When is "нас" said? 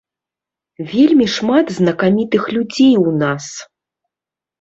3.21-3.45